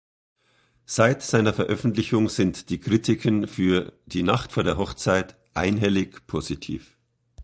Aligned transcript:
Seit 0.87 1.21
seiner 1.21 1.53
Veröffentlichung 1.53 2.27
sind 2.27 2.71
die 2.71 2.79
Kritiken 2.79 3.47
für 3.47 3.93
"Die 4.07 4.23
Nacht 4.23 4.51
vor 4.51 4.63
der 4.63 4.77
Hochzeit" 4.79 5.37
einhellig 5.53 6.25
positiv. 6.25 6.97